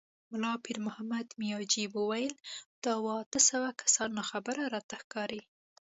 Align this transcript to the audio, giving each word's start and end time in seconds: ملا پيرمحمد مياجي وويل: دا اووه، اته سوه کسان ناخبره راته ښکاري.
ملا 0.31 0.53
پيرمحمد 0.65 1.27
مياجي 1.39 1.85
وويل: 1.95 2.33
دا 2.83 2.91
اووه، 2.97 3.15
اته 3.23 3.39
سوه 3.49 3.69
کسان 3.79 4.09
ناخبره 4.19 4.63
راته 4.73 4.95
ښکاري. 5.01 5.41